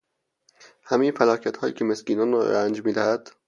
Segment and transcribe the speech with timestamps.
[0.83, 3.29] همهی فلاکتهایی که مسکینان را رنج میدهد.